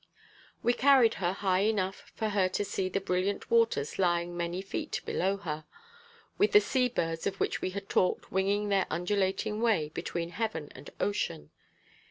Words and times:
We 0.63 0.73
carried 0.73 1.13
her 1.21 1.31
high 1.31 1.59
enough 1.59 2.11
for 2.15 2.29
her 2.29 2.49
to 2.49 2.65
see 2.65 2.89
the 2.89 2.99
brilliant 2.99 3.51
waters 3.51 3.99
lying 3.99 4.35
many 4.35 4.59
feet 4.63 4.99
below 5.05 5.37
her, 5.37 5.63
with 6.39 6.53
the 6.53 6.59
sea 6.59 6.89
birds 6.89 7.27
of 7.27 7.39
which 7.39 7.61
we 7.61 7.69
had 7.69 7.87
talked 7.87 8.31
winging 8.31 8.69
their 8.69 8.87
undulating 8.89 9.61
way 9.61 9.89
between 9.89 10.29
heaven 10.29 10.69
and 10.71 10.89
ocean. 10.99 11.51